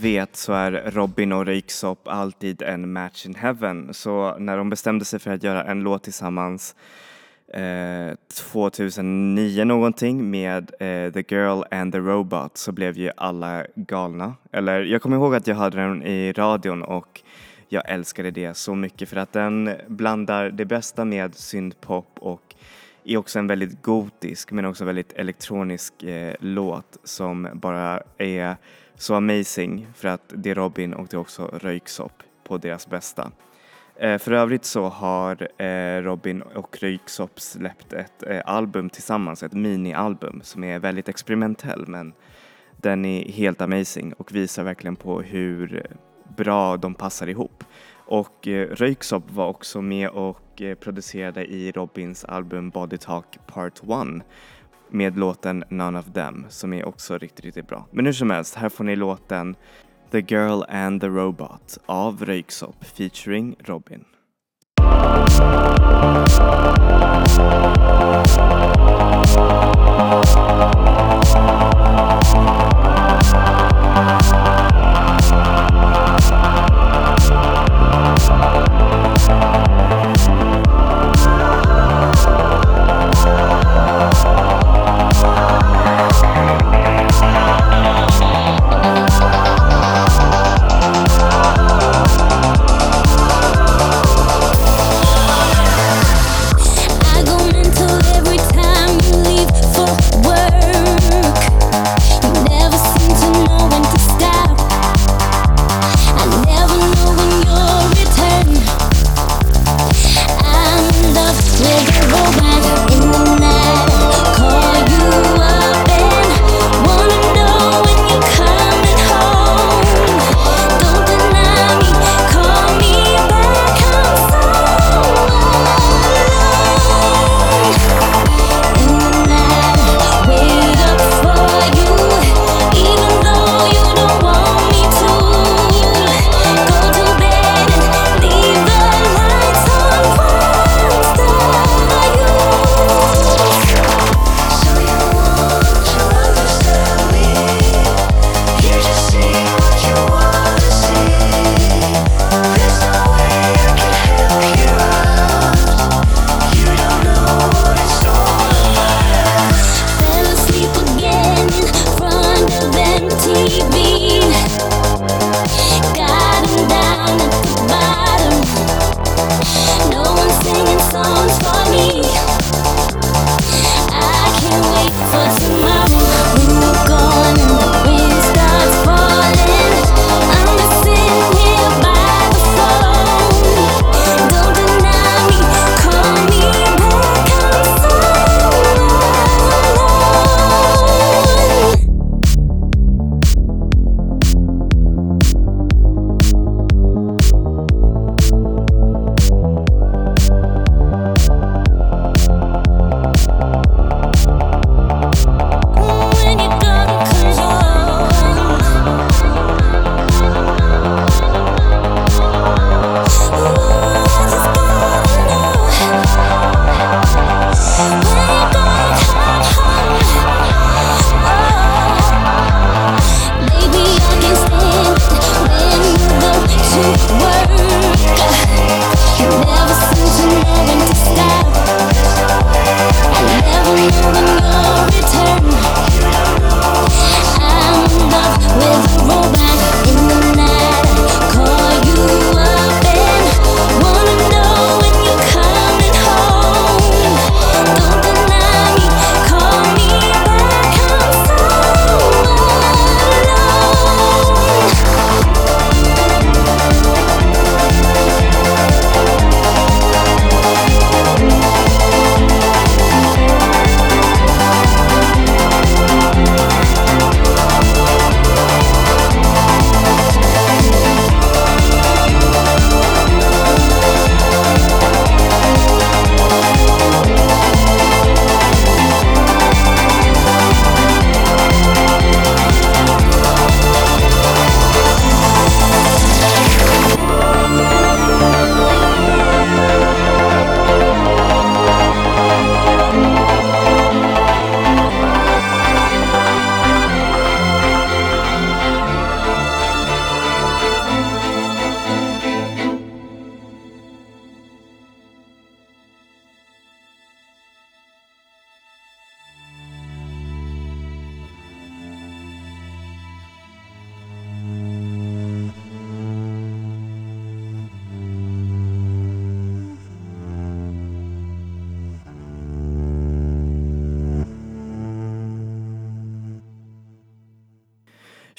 vet 0.00 0.36
så 0.36 0.52
är 0.52 0.90
Robin 0.90 1.32
och 1.32 1.46
Röyksopp 1.46 2.08
alltid 2.08 2.62
en 2.62 2.92
match 2.92 3.26
in 3.26 3.34
heaven. 3.34 3.94
Så 3.94 4.38
när 4.38 4.56
de 4.56 4.70
bestämde 4.70 5.04
sig 5.04 5.18
för 5.18 5.30
att 5.30 5.42
göra 5.42 5.64
en 5.64 5.80
låt 5.80 6.02
tillsammans 6.02 6.74
eh, 7.52 8.16
2009 8.50 9.64
någonting 9.64 10.30
med 10.30 10.70
eh, 10.80 11.12
The 11.12 11.24
Girl 11.28 11.62
and 11.70 11.92
the 11.92 11.98
Robot 11.98 12.56
så 12.56 12.72
blev 12.72 12.98
ju 12.98 13.10
alla 13.16 13.66
galna. 13.74 14.34
Eller 14.52 14.82
jag 14.82 15.02
kommer 15.02 15.16
ihåg 15.16 15.34
att 15.34 15.46
jag 15.46 15.54
hade 15.54 15.76
den 15.76 16.02
i 16.02 16.32
radion 16.32 16.82
och 16.82 17.22
jag 17.68 17.90
älskade 17.90 18.30
det 18.30 18.56
så 18.56 18.74
mycket 18.74 19.08
för 19.08 19.16
att 19.16 19.32
den 19.32 19.70
blandar 19.86 20.50
det 20.50 20.64
bästa 20.64 21.04
med 21.04 21.34
syntpop 21.34 22.18
och 22.18 22.54
är 23.04 23.16
också 23.16 23.38
en 23.38 23.46
väldigt 23.46 23.82
gotisk 23.82 24.52
men 24.52 24.64
också 24.64 24.84
väldigt 24.84 25.12
elektronisk 25.12 26.02
eh, 26.02 26.34
låt 26.40 26.98
som 27.04 27.48
bara 27.52 28.02
är 28.18 28.56
så 28.98 29.14
amazing 29.14 29.86
för 29.94 30.08
att 30.08 30.32
det 30.36 30.50
är 30.50 30.54
Robin 30.54 30.94
och 30.94 31.06
det 31.06 31.16
är 31.16 31.20
också 31.20 31.46
Röyksopp 31.46 32.22
på 32.44 32.58
deras 32.58 32.86
bästa. 32.86 33.32
Eh, 33.96 34.18
för 34.18 34.32
övrigt 34.32 34.64
så 34.64 34.88
har 34.88 35.62
eh, 35.62 36.02
Robin 36.02 36.42
och 36.42 36.78
Röyksopp 36.80 37.40
släppt 37.40 37.92
ett 37.92 38.22
eh, 38.26 38.40
album 38.44 38.90
tillsammans, 38.90 39.42
ett 39.42 39.52
minialbum 39.52 40.40
som 40.42 40.64
är 40.64 40.78
väldigt 40.78 41.08
experimentell 41.08 41.84
men 41.86 42.12
den 42.76 43.04
är 43.04 43.32
helt 43.32 43.60
amazing 43.60 44.12
och 44.12 44.34
visar 44.34 44.64
verkligen 44.64 44.96
på 44.96 45.20
hur 45.20 45.86
bra 46.36 46.76
de 46.76 46.94
passar 46.94 47.26
ihop. 47.26 47.64
Och 48.06 48.46
Röyksopp 48.70 49.30
var 49.30 49.48
också 49.48 49.82
med 49.82 50.08
och 50.08 50.62
producerade 50.80 51.44
i 51.44 51.72
Robins 51.72 52.24
album 52.24 52.70
Body 52.70 52.98
Talk 52.98 53.38
Part 53.46 53.78
1 53.78 53.82
med 54.90 55.18
låten 55.18 55.64
None 55.68 55.98
of 55.98 56.06
them 56.12 56.46
som 56.48 56.72
är 56.72 56.88
också 56.88 57.18
riktigt, 57.18 57.44
riktigt 57.44 57.68
bra. 57.68 57.86
Men 57.90 58.06
hur 58.06 58.12
som 58.12 58.30
helst, 58.30 58.54
här 58.54 58.68
får 58.68 58.84
ni 58.84 58.96
låten 58.96 59.56
The 60.10 60.20
Girl 60.20 60.62
and 60.68 61.00
the 61.00 61.08
Robot 61.08 61.78
av 61.86 62.24
Röyksopp 62.24 62.84
featuring 62.84 63.56
Robin. 63.58 64.04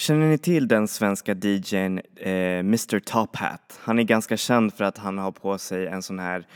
Känner 0.09 0.27
ni 0.27 0.37
till 0.37 0.67
den 0.67 0.87
svenska 0.87 1.33
DJn 1.33 2.01
eh, 2.15 2.31
Mr 2.59 2.99
Top 2.99 3.35
Hat? 3.35 3.79
Han 3.83 3.99
är 3.99 4.03
ganska 4.03 4.37
känd 4.37 4.73
för 4.73 4.83
att 4.83 4.97
han 4.97 5.17
har 5.17 5.31
på 5.31 5.57
sig 5.57 5.87
en 5.87 6.01
sån 6.01 6.19
här 6.19 6.47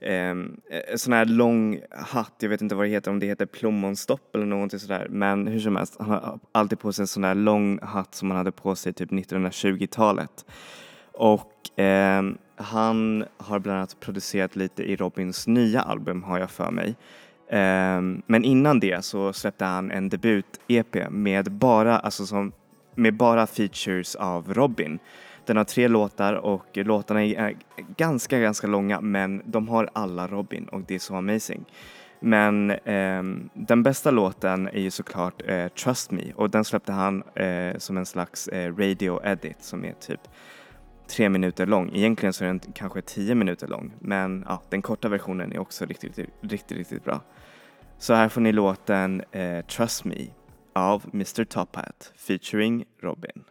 eh, 0.00 0.30
en 0.90 0.98
sån 0.98 1.12
här 1.12 1.24
lång 1.24 1.80
hatt, 1.90 2.34
jag 2.38 2.48
vet 2.48 2.60
inte 2.60 2.74
vad 2.74 2.86
det 2.86 2.90
heter, 2.90 3.10
om 3.10 3.18
det 3.18 3.26
heter 3.26 3.46
plommonstopp 3.46 4.34
eller 4.34 4.46
någonting 4.46 4.78
sådär. 4.78 5.06
Men 5.10 5.46
hur 5.46 5.60
som 5.60 5.76
helst, 5.76 5.96
han 5.98 6.10
har 6.10 6.38
alltid 6.52 6.78
på 6.78 6.92
sig 6.92 7.02
en 7.02 7.06
sån 7.06 7.24
här 7.24 7.34
lång 7.34 7.78
hatt 7.82 8.14
som 8.14 8.30
han 8.30 8.36
hade 8.36 8.52
på 8.52 8.76
sig 8.76 8.92
typ 8.92 9.10
1920-talet. 9.10 10.44
Och 11.12 11.80
eh, 11.80 12.22
han 12.56 13.24
har 13.36 13.58
bland 13.58 13.78
annat 13.78 14.00
producerat 14.00 14.56
lite 14.56 14.82
i 14.82 14.96
Robins 14.96 15.46
nya 15.46 15.80
album 15.80 16.22
har 16.22 16.38
jag 16.38 16.50
för 16.50 16.70
mig. 16.70 16.96
Ehm, 17.50 18.22
men 18.26 18.44
innan 18.44 18.80
det 18.80 19.04
så 19.04 19.32
släppte 19.32 19.64
han 19.64 19.90
en 19.90 20.10
debut-EP 20.10 21.10
med 21.10 21.52
bara, 21.52 21.98
alltså 21.98 22.26
som, 22.26 22.52
med 22.96 23.16
bara 23.16 23.46
features 23.46 24.14
av 24.14 24.54
Robin. 24.54 24.98
Den 25.46 25.56
har 25.56 25.64
tre 25.64 25.88
låtar 25.88 26.34
och 26.34 26.66
låtarna 26.76 27.24
är 27.24 27.56
ganska, 27.96 28.38
ganska 28.38 28.66
långa 28.66 29.00
men 29.00 29.42
de 29.44 29.68
har 29.68 29.90
alla 29.92 30.28
Robin 30.28 30.68
och 30.68 30.82
det 30.82 30.94
är 30.94 30.98
så 30.98 31.14
amazing. 31.14 31.64
Men 32.20 32.70
eh, 32.70 33.22
den 33.54 33.82
bästa 33.82 34.10
låten 34.10 34.68
är 34.68 34.80
ju 34.80 34.90
såklart 34.90 35.42
eh, 35.46 35.68
Trust 35.68 36.10
Me 36.10 36.32
och 36.34 36.50
den 36.50 36.64
släppte 36.64 36.92
han 36.92 37.22
eh, 37.22 37.78
som 37.78 37.96
en 37.96 38.06
slags 38.06 38.48
eh, 38.48 38.76
radio 38.76 39.20
edit 39.24 39.62
som 39.62 39.84
är 39.84 39.92
typ 39.92 40.20
tre 41.08 41.28
minuter 41.28 41.66
lång. 41.66 41.90
Egentligen 41.94 42.32
så 42.32 42.44
är 42.44 42.48
den 42.48 42.60
kanske 42.74 43.00
tio 43.00 43.34
minuter 43.34 43.66
lång 43.66 43.92
men 43.98 44.44
ja, 44.48 44.62
den 44.68 44.82
korta 44.82 45.08
versionen 45.08 45.52
är 45.52 45.58
också 45.58 45.84
riktigt, 45.84 46.18
riktigt, 46.18 46.34
riktigt, 46.40 46.78
riktigt 46.78 47.04
bra. 47.04 47.20
Så 47.98 48.14
här 48.14 48.28
får 48.28 48.40
ni 48.40 48.52
låten 48.52 49.22
eh, 49.32 49.64
Trust 49.64 50.04
Me 50.04 50.26
av 50.76 51.06
Mr 51.14 51.44
Top 51.44 51.76
Hat 51.76 52.12
featuring 52.16 52.84
Robin. 53.00 53.44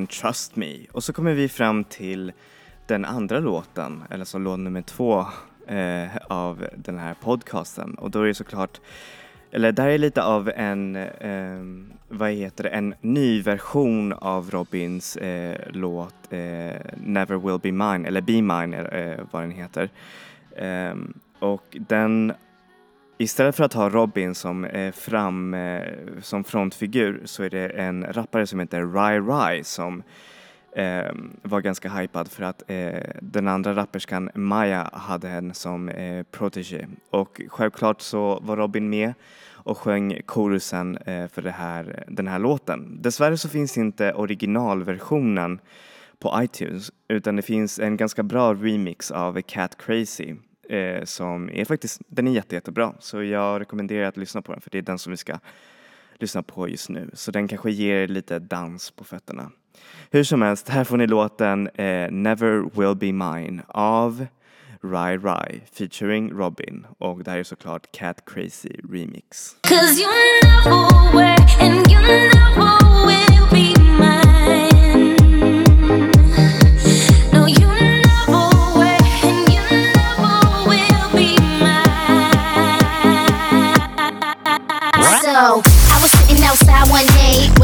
Låten 0.00 0.06
Trust 0.06 0.56
Me. 0.56 0.86
Och 0.92 1.04
så 1.04 1.12
kommer 1.12 1.34
vi 1.34 1.48
fram 1.48 1.84
till 1.84 2.32
den 2.86 3.04
andra 3.04 3.40
låten, 3.40 4.04
eller 4.10 4.24
så 4.24 4.38
låt 4.38 4.58
nummer 4.58 4.82
två 4.82 5.26
eh, 5.66 6.16
av 6.28 6.66
den 6.76 6.98
här 6.98 7.14
podcasten. 7.14 7.94
Och 7.98 8.10
då 8.10 8.22
är 8.22 8.26
det 8.26 8.34
såklart, 8.34 8.80
eller 9.52 9.72
där 9.72 9.88
är 9.88 9.98
lite 9.98 10.22
av 10.22 10.50
en, 10.56 10.96
eh, 10.96 11.60
vad 12.08 12.30
heter 12.30 12.64
det, 12.64 12.70
en 12.70 12.94
ny 13.00 13.42
version 13.42 14.12
av 14.12 14.50
Robins 14.50 15.16
eh, 15.16 15.56
låt 15.72 16.32
eh, 16.32 16.80
Never 16.96 17.38
Will 17.38 17.58
Be 17.58 17.72
Mine, 17.72 18.08
eller 18.08 18.20
Be 18.20 18.42
Mine 18.42 18.76
eh, 18.76 19.20
vad 19.30 19.42
den 19.42 19.50
heter. 19.50 19.90
Ehm, 20.56 21.12
och 21.40 21.76
den 21.88 22.32
Istället 23.20 23.56
för 23.56 23.64
att 23.64 23.72
ha 23.72 23.88
Robin 23.88 24.34
som, 24.34 24.64
eh, 24.64 24.92
fram, 24.92 25.54
eh, 25.54 25.82
som 26.20 26.44
frontfigur 26.44 27.22
så 27.24 27.42
är 27.42 27.50
det 27.50 27.68
en 27.68 28.06
rappare 28.12 28.46
som 28.46 28.60
heter 28.60 28.82
Rai 28.82 29.20
Rai 29.20 29.64
som 29.64 30.02
eh, 30.72 31.12
var 31.42 31.60
ganska 31.60 31.88
hypad 31.90 32.30
för 32.30 32.42
att 32.42 32.62
eh, 32.70 33.00
den 33.20 33.48
andra 33.48 33.76
rapperskan 33.76 34.30
Maya 34.34 34.90
hade 34.92 35.28
henne 35.28 35.54
som 35.54 35.88
eh, 35.88 36.22
protege 36.30 36.88
och 37.10 37.40
självklart 37.48 38.00
så 38.00 38.40
var 38.42 38.56
Robin 38.56 38.90
med 38.90 39.12
och 39.52 39.78
sjöng 39.78 40.20
korusen 40.26 40.96
eh, 40.96 41.28
för 41.28 41.42
det 41.42 41.50
här, 41.50 42.04
den 42.08 42.28
här 42.28 42.38
låten. 42.38 43.02
Dessvärre 43.02 43.36
så 43.36 43.48
finns 43.48 43.78
inte 43.78 44.12
originalversionen 44.12 45.60
på 46.18 46.40
iTunes 46.42 46.92
utan 47.08 47.36
det 47.36 47.42
finns 47.42 47.78
en 47.78 47.96
ganska 47.96 48.22
bra 48.22 48.54
remix 48.54 49.10
av 49.10 49.40
Cat 49.42 49.78
Crazy 49.78 50.34
eh, 50.70 51.04
som 51.04 51.50
är 51.50 51.64
faktiskt, 51.64 52.00
den 52.08 52.28
är 52.28 52.32
jätte, 52.32 52.54
jättebra 52.54 52.94
så 52.98 53.22
jag 53.22 53.60
rekommenderar 53.60 54.08
att 54.08 54.16
lyssna 54.16 54.42
på 54.42 54.52
den 54.52 54.60
för 54.60 54.70
det 54.70 54.78
är 54.78 54.82
den 54.82 54.98
som 54.98 55.10
vi 55.10 55.16
ska 55.16 55.38
lyssna 56.18 56.42
på 56.42 56.68
just 56.68 56.88
nu 56.88 57.10
så 57.12 57.30
den 57.30 57.48
kanske 57.48 57.70
ger 57.70 57.94
er 57.94 58.08
lite 58.08 58.38
dans 58.38 58.90
på 58.90 59.04
fötterna. 59.04 59.50
Hur 60.10 60.24
som 60.24 60.42
helst, 60.42 60.68
här 60.68 60.84
får 60.84 60.96
ni 60.96 61.06
låten 61.06 61.68
eh, 61.68 62.10
Never 62.10 62.80
Will 62.80 62.96
Be 62.96 63.12
Mine 63.12 63.62
av 63.68 64.26
Rai 64.82 65.16
Rai 65.16 65.60
featuring 65.72 66.32
Robin 66.32 66.86
och 66.98 67.24
det 67.24 67.30
här 67.30 67.38
är 67.38 67.42
såklart 67.42 67.92
Cat 67.92 68.24
Crazy 68.26 68.80
Remix. 68.92 69.56
Cause 69.62 70.00
you 70.00 70.08
never 70.42 71.12
were 71.14 71.36
and 71.60 71.90
you 71.90 72.00
never 72.00 73.06
will 73.06 73.39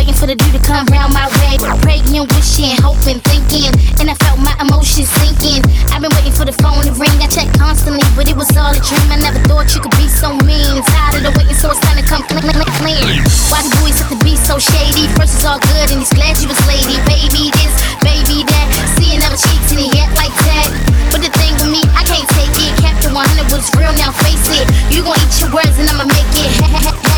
waiting 0.06 0.20
for 0.22 0.30
the 0.30 0.38
dude 0.38 0.54
to 0.54 0.62
come 0.62 0.86
round 0.94 1.10
my 1.10 1.26
way, 1.42 1.58
praying, 1.82 2.06
wishing, 2.38 2.78
hoping, 2.78 3.18
thinking, 3.26 3.74
and 3.98 4.06
I 4.06 4.14
felt 4.22 4.38
my 4.38 4.54
emotions 4.62 5.10
sinking. 5.18 5.66
I've 5.90 5.98
been 5.98 6.14
waiting 6.14 6.30
for 6.30 6.46
the 6.46 6.54
phone 6.62 6.78
to 6.86 6.94
ring. 6.94 7.10
I 7.18 7.26
checked 7.26 7.58
constantly, 7.58 8.06
but 8.14 8.30
it 8.30 8.38
was 8.38 8.46
all 8.54 8.70
a 8.70 8.78
dream. 8.78 9.02
I 9.10 9.18
never 9.18 9.42
thought 9.50 9.74
you 9.74 9.82
could 9.82 9.96
be 9.98 10.06
so 10.06 10.30
mean. 10.46 10.78
Tired 10.86 11.18
of 11.18 11.22
the 11.26 11.32
waiting, 11.34 11.58
so 11.58 11.74
it's 11.74 11.82
time 11.82 11.98
to 11.98 12.06
come 12.06 12.22
clean. 12.30 12.46
clean, 12.46 12.70
clean. 12.78 13.18
Why 13.50 13.66
the 13.66 13.72
boys 13.82 13.98
have 13.98 14.10
to 14.14 14.18
be 14.22 14.38
so 14.38 14.62
shady? 14.62 15.10
First 15.18 15.42
it's 15.42 15.46
all 15.46 15.58
good, 15.58 15.90
and 15.90 15.98
he's 15.98 16.14
glad 16.14 16.38
you 16.38 16.46
was 16.46 16.60
lady. 16.70 17.02
Baby 17.10 17.50
this, 17.58 17.74
baby 18.06 18.46
that, 18.46 18.66
seeing 18.94 19.18
other 19.26 19.34
cheeks 19.34 19.74
and 19.74 19.82
he 19.82 19.90
act 19.98 20.14
like 20.14 20.34
that. 20.46 20.70
But 21.10 21.26
the 21.26 21.32
thing 21.34 21.58
with 21.58 21.74
me, 21.74 21.82
I 21.98 22.06
can't 22.06 22.28
take 22.38 22.54
it. 22.54 22.72
Captain 22.78 23.10
100 23.10 23.50
was 23.50 23.66
real, 23.74 23.90
now 23.98 24.14
face 24.22 24.54
it. 24.54 24.70
You 24.86 25.02
gon' 25.02 25.18
eat 25.18 25.34
your 25.42 25.50
words, 25.50 25.74
and 25.82 25.90
I'ma 25.90 26.06
make 26.06 26.30
it 26.30 26.54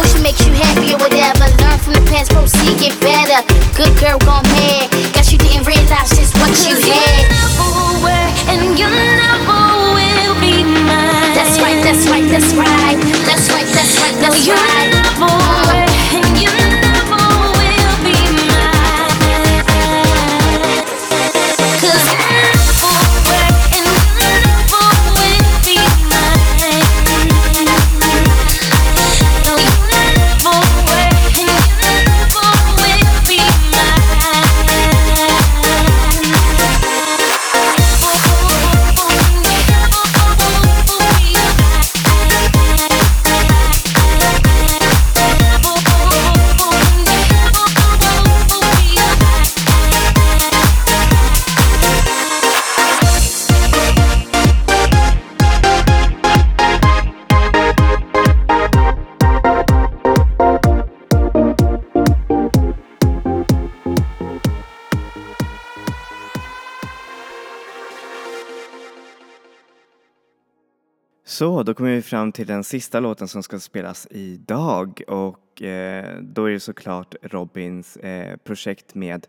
ocean 0.00 0.22
makes 0.22 0.46
you 0.46 0.52
happy. 0.54 0.69
Då 71.70 71.74
kommer 71.74 71.90
vi 71.90 72.02
fram 72.02 72.32
till 72.32 72.46
den 72.46 72.64
sista 72.64 73.00
låten 73.00 73.28
som 73.28 73.42
ska 73.42 73.60
spelas 73.60 74.08
idag 74.10 75.02
och 75.08 75.62
eh, 75.62 76.18
då 76.20 76.44
är 76.44 76.50
det 76.50 76.60
såklart 76.60 77.14
Robins 77.22 77.96
eh, 77.96 78.36
projekt 78.36 78.94
med 78.94 79.26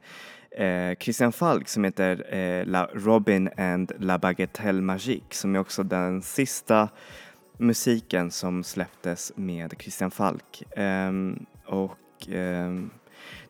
eh, 0.52 0.98
Christian 1.00 1.32
Falk 1.32 1.68
som 1.68 1.84
heter 1.84 2.36
eh, 2.36 2.66
La 2.66 2.90
Robin 2.94 3.50
and 3.58 3.92
La 4.00 4.18
Bagatelle 4.18 4.82
Magique 4.82 5.36
som 5.36 5.56
är 5.56 5.60
också 5.60 5.84
den 5.84 6.22
sista 6.22 6.90
musiken 7.58 8.32
som 8.32 8.64
släpptes 8.64 9.32
med 9.36 9.74
Christian 9.80 10.12
Falk. 10.12 10.64
Ehm, 10.76 11.46
och 11.66 12.28
ehm, 12.30 12.90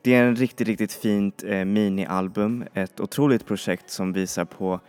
det 0.01 0.15
är 0.15 0.23
en 0.23 0.35
riktigt, 0.35 0.67
riktigt 0.67 0.93
fint 0.93 1.43
eh, 1.43 1.65
minialbum, 1.65 2.63
ett 2.73 2.99
otroligt 2.99 3.45
projekt 3.45 3.89
som 3.89 4.13
visar 4.13 4.45
på 4.45 4.79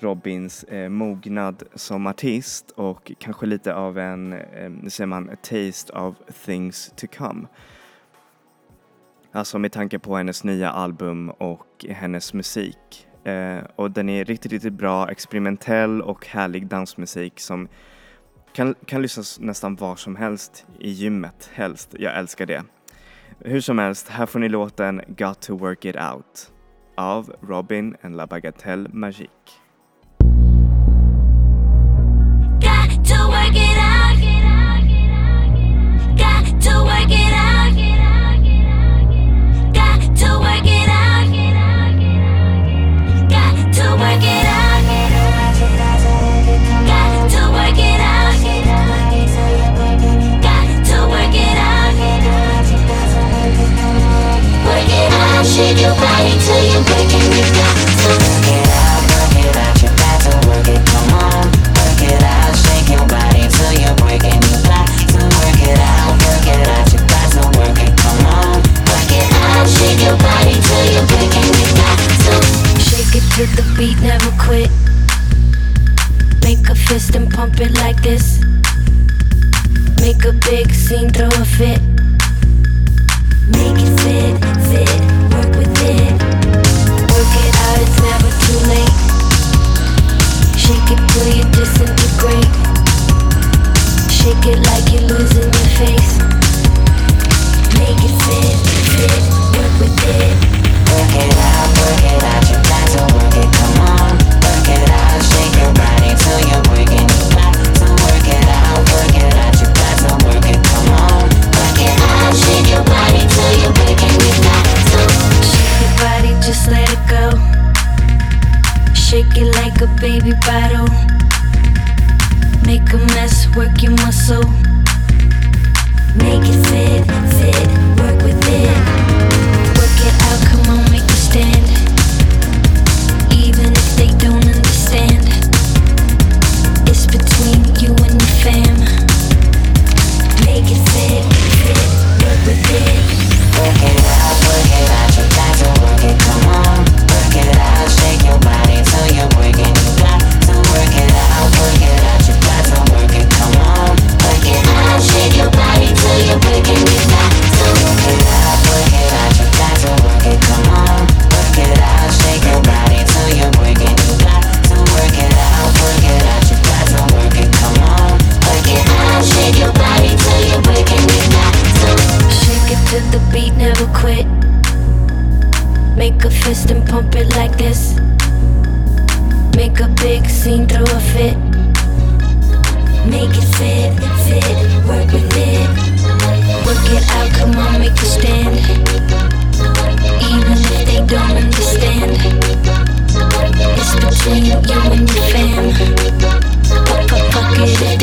Robins 0.00 0.64
eh, 0.64 0.88
mognad 0.88 1.62
som 1.74 2.06
artist 2.06 2.70
och 2.70 3.12
kanske 3.18 3.46
lite 3.46 3.74
av 3.74 3.98
en, 3.98 4.32
eh, 4.32 4.88
säger 4.88 5.06
man, 5.06 5.36
taste 5.42 5.92
of 5.92 6.16
things 6.44 6.92
to 6.96 7.06
come. 7.16 7.46
Alltså 9.32 9.58
med 9.58 9.72
tanke 9.72 9.98
på 9.98 10.16
hennes 10.16 10.44
nya 10.44 10.70
album 10.70 11.30
och 11.30 11.86
hennes 11.88 12.34
musik. 12.34 13.08
Eh, 13.24 13.58
och 13.76 13.90
den 13.90 14.08
är 14.08 14.24
riktigt, 14.24 14.52
riktigt 14.52 14.72
bra, 14.72 15.10
experimentell 15.10 16.02
och 16.02 16.26
härlig 16.26 16.66
dansmusik 16.66 17.40
som 17.40 17.68
kan, 18.52 18.74
kan 18.86 19.02
lyssnas 19.02 19.40
nästan 19.40 19.76
var 19.76 19.96
som 19.96 20.16
helst, 20.16 20.66
i 20.78 20.90
gymmet 20.90 21.50
helst. 21.54 21.94
Jag 21.98 22.18
älskar 22.18 22.46
det. 22.46 22.64
Hur 23.38 23.60
som 23.60 23.78
helst, 23.78 24.08
här 24.08 24.26
får 24.26 24.38
ni 24.38 24.48
låten 24.48 25.02
Got 25.08 25.40
to 25.40 25.56
work 25.56 25.84
it 25.84 25.96
out 25.96 26.52
av 26.96 27.34
Robin 27.40 27.96
and 28.02 28.16
La 28.16 28.26
Bagatelle 28.26 28.88
Magique. 28.92 29.65
shake 55.56 55.80
your 55.80 55.96
body 55.96 56.36
till 56.44 56.64
you're 56.68 56.84
breaking. 56.84 57.24
Work 57.32 57.48
it 58.44 58.68
out, 58.76 59.00
work 59.08 59.36
it 59.40 59.56
out. 59.56 59.80
You 59.80 59.88
got 59.96 60.18
to 60.28 60.32
work 60.44 60.68
it. 60.68 60.84
Come 60.84 61.16
on, 61.16 61.48
work 61.80 62.02
it 62.04 62.20
out. 62.20 62.52
Shake 62.60 62.92
your 62.92 63.06
body 63.08 63.48
till 63.48 63.72
you're 63.80 63.96
breaking. 63.96 64.36
You 64.36 64.58
got 64.68 64.84
to 64.84 65.24
work 65.40 65.60
it 65.64 65.80
out, 65.80 66.12
work 66.28 66.44
it 66.44 66.60
out. 66.60 66.92
You 66.92 67.00
got 67.08 67.28
to 67.32 67.42
work 67.56 67.78
it. 67.80 67.92
Come 67.96 68.20
on, 68.36 68.60
work 68.84 69.12
it 69.16 69.28
out. 69.48 69.64
Shake 69.64 70.04
your 70.04 70.18
body 70.20 70.60
till 70.60 70.86
you're 70.92 71.08
breaking. 71.08 71.48
You 71.48 71.68
got 71.80 71.96
to 72.04 72.34
shake 72.76 73.16
it 73.16 73.24
to 73.40 73.42
the 73.56 73.64
beat, 73.80 73.96
never 74.04 74.28
quit. 74.36 74.68
Make 76.44 76.68
a 76.68 76.74
fist 76.74 77.14
and 77.16 77.32
pump 77.32 77.60
it 77.60 77.72
like 77.80 78.02
this. 78.02 78.44
Make 80.04 80.22
a 80.28 80.34
big 80.44 80.70
scene, 80.74 81.08
throw 81.08 81.32
a 81.32 81.44
fit. 81.46 81.80
Make 83.48 83.80
it 83.80 84.00
fit. 84.04 84.55
it's 87.80 88.00
never 88.00 88.30
too 88.44 88.58
late. 88.72 88.96
Shake 90.56 90.88
it 90.94 91.02
disintegrate. 91.52 92.52
Shake 94.10 94.46
it 94.52 94.58
like 94.68 94.92
you're 94.92 95.08
losing 95.08 95.42
your 95.42 95.70
face. 95.78 96.18
Make 97.78 98.00
it 98.02 98.14
fit. 98.22 98.65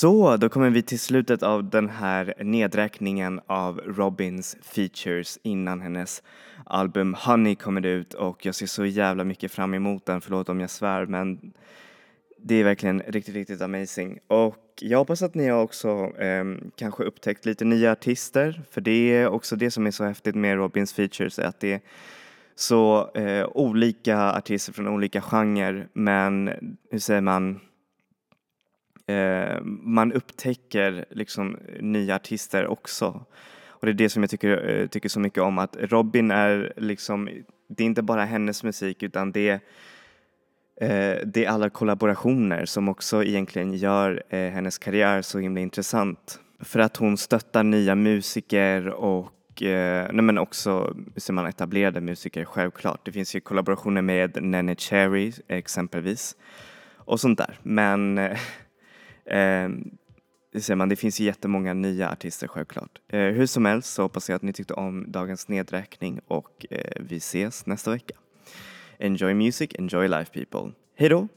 Så, 0.00 0.36
då 0.36 0.48
kommer 0.48 0.70
vi 0.70 0.82
till 0.82 1.00
slutet 1.00 1.42
av 1.42 1.70
den 1.70 1.88
här 1.88 2.34
nedräkningen 2.38 3.40
av 3.46 3.80
Robins 3.86 4.56
features 4.62 5.38
innan 5.42 5.80
hennes 5.80 6.22
album 6.66 7.14
Honey 7.14 7.54
kommer 7.54 7.86
ut 7.86 8.14
och 8.14 8.46
jag 8.46 8.54
ser 8.54 8.66
så 8.66 8.84
jävla 8.84 9.24
mycket 9.24 9.52
fram 9.52 9.74
emot 9.74 10.06
den, 10.06 10.20
förlåt 10.20 10.48
om 10.48 10.60
jag 10.60 10.70
svär 10.70 11.06
men 11.06 11.52
det 12.38 12.54
är 12.54 12.64
verkligen 12.64 13.02
riktigt, 13.06 13.34
riktigt 13.34 13.62
amazing. 13.62 14.18
Och 14.26 14.56
jag 14.80 14.98
hoppas 14.98 15.22
att 15.22 15.34
ni 15.34 15.48
har 15.48 15.62
också 15.62 15.88
eh, 16.18 16.44
kanske 16.76 17.04
upptäckt 17.04 17.46
lite 17.46 17.64
nya 17.64 17.92
artister 17.92 18.62
för 18.70 18.80
det 18.80 19.14
är 19.14 19.28
också 19.28 19.56
det 19.56 19.70
som 19.70 19.86
är 19.86 19.90
så 19.90 20.04
häftigt 20.04 20.34
med 20.34 20.56
Robins 20.56 20.92
features, 20.92 21.38
är 21.38 21.44
att 21.44 21.60
det 21.60 21.72
är 21.72 21.80
så 22.54 23.10
eh, 23.14 23.46
olika 23.54 24.32
artister 24.32 24.72
från 24.72 24.88
olika 24.88 25.20
genrer 25.20 25.88
men 25.92 26.50
hur 26.90 26.98
säger 26.98 27.20
man 27.20 27.60
eh, 29.08 29.60
man 29.82 30.12
upptäcker 30.12 31.04
liksom 31.10 31.56
nya 31.80 32.14
artister 32.14 32.66
också. 32.66 33.24
Och 33.68 33.86
det 33.86 33.92
är 33.92 33.94
det 33.94 34.08
som 34.08 34.22
jag 34.22 34.30
tycker, 34.30 34.70
eh, 34.70 34.86
tycker 34.86 35.08
så 35.08 35.20
mycket 35.20 35.42
om, 35.42 35.58
att 35.58 35.76
Robin 35.80 36.30
är 36.30 36.72
liksom, 36.76 37.28
det 37.68 37.82
är 37.82 37.86
inte 37.86 38.02
bara 38.02 38.24
hennes 38.24 38.64
musik 38.64 39.02
utan 39.02 39.32
det 39.32 39.48
är 39.48 39.60
Eh, 40.80 41.26
det 41.26 41.44
är 41.44 41.48
alla 41.48 41.70
kollaborationer 41.70 42.64
som 42.64 42.88
också 42.88 43.24
egentligen 43.24 43.74
gör 43.74 44.22
eh, 44.28 44.50
hennes 44.50 44.78
karriär 44.78 45.22
så 45.22 45.38
himla 45.38 45.60
intressant. 45.60 46.40
För 46.60 46.78
att 46.78 46.96
hon 46.96 47.16
stöttar 47.16 47.62
nya 47.62 47.94
musiker 47.94 48.88
och 48.88 49.62
eh, 49.62 50.08
nej 50.12 50.22
men 50.22 50.38
också 50.38 50.96
ser 51.16 51.32
man 51.32 51.46
etablerade 51.46 52.00
musiker 52.00 52.44
självklart. 52.44 53.00
Det 53.04 53.12
finns 53.12 53.36
ju 53.36 53.40
kollaborationer 53.40 54.02
med 54.02 54.42
Nene 54.42 54.76
Cherry 54.76 55.32
exempelvis 55.48 56.36
och 56.96 57.20
sånt 57.20 57.38
där. 57.38 57.58
Men 57.62 58.18
eh, 58.18 58.38
eh, 59.30 59.68
det 60.52 60.60
ser 60.60 60.74
man, 60.74 60.88
det 60.88 60.96
finns 60.96 61.20
ju 61.20 61.24
jättemånga 61.24 61.74
nya 61.74 62.10
artister 62.10 62.48
självklart. 62.48 62.98
Eh, 63.08 63.20
hur 63.20 63.46
som 63.46 63.64
helst 63.64 63.94
så 63.94 64.02
hoppas 64.02 64.28
jag 64.28 64.36
att 64.36 64.42
ni 64.42 64.52
tyckte 64.52 64.74
om 64.74 65.04
dagens 65.12 65.48
nedräkning 65.48 66.20
och 66.28 66.66
eh, 66.70 67.00
vi 67.00 67.16
ses 67.16 67.66
nästa 67.66 67.90
vecka. 67.90 68.14
Enjoy 68.98 69.34
music, 69.34 69.70
enjoy 69.78 70.08
life 70.08 70.32
people. 70.32 70.72
Hej 70.96 71.08
då! 71.08 71.28